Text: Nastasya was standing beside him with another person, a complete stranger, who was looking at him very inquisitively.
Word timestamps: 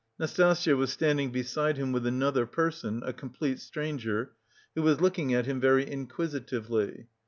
Nastasya 0.19 0.75
was 0.75 0.91
standing 0.91 1.29
beside 1.31 1.77
him 1.77 1.91
with 1.91 2.07
another 2.07 2.47
person, 2.47 3.03
a 3.05 3.13
complete 3.13 3.59
stranger, 3.59 4.31
who 4.73 4.81
was 4.81 4.99
looking 4.99 5.31
at 5.35 5.45
him 5.45 5.59
very 5.59 5.87
inquisitively. 5.87 7.05